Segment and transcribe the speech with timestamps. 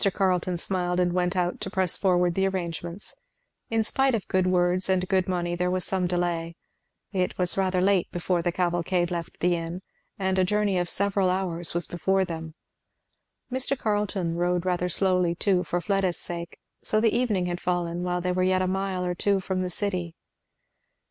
[0.15, 3.13] Carleton smiled and went out to press forward the arrangements.
[3.69, 6.55] In spite of good words and good money there was some delay.
[7.11, 9.83] It was rather late before the cavalcade left the inn;
[10.17, 12.55] and a journey of several hours was before them.
[13.51, 13.77] Mr.
[13.77, 18.31] Carleton rode rather slowly too, for Fleda's sake, so the evening had fallen while they
[18.31, 20.15] were yet a mile or two from the city.